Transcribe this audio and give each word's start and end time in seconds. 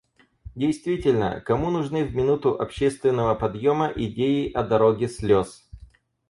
Действительно, 0.55 1.41
кому 1.41 1.69
нужны 1.69 2.03
в 2.05 2.15
минуту 2.15 2.59
общественного 2.59 3.35
подъёма 3.35 3.91
идеи 3.95 4.51
о 4.51 4.63
«дороге 4.63 5.07
слез». 5.07 5.69